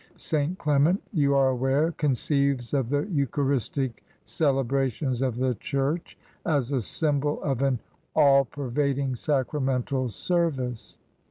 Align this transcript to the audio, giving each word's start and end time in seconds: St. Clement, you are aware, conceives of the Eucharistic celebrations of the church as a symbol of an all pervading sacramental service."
St. 0.17 0.57
Clement, 0.57 0.99
you 1.13 1.35
are 1.35 1.49
aware, 1.49 1.91
conceives 1.91 2.73
of 2.73 2.89
the 2.89 3.01
Eucharistic 3.11 4.03
celebrations 4.23 5.21
of 5.21 5.35
the 5.35 5.53
church 5.53 6.17
as 6.43 6.71
a 6.71 6.81
symbol 6.81 7.39
of 7.43 7.61
an 7.61 7.77
all 8.15 8.45
pervading 8.45 9.15
sacramental 9.15 10.09
service." 10.09 10.97